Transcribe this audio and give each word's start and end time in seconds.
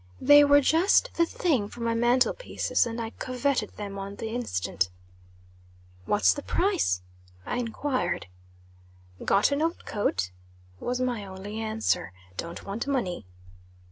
They 0.19 0.43
were 0.43 0.61
just 0.61 1.13
the 1.13 1.27
thing 1.27 1.67
for 1.67 1.81
my 1.81 1.93
mantle 1.93 2.33
pieces, 2.33 2.87
and 2.87 2.99
I 2.99 3.11
covetted 3.11 3.75
them 3.75 3.99
on 3.99 4.15
the 4.15 4.29
instant. 4.29 4.89
"What's 6.07 6.33
the 6.33 6.41
price?" 6.41 7.03
I 7.45 7.57
enquired. 7.57 8.25
"Got 9.23 9.51
an 9.51 9.61
old 9.61 9.85
coat?" 9.85 10.31
was 10.79 10.99
my 10.99 11.23
only 11.23 11.59
answer. 11.59 12.13
"Don't 12.35 12.65
want 12.65 12.87
money." 12.87 13.27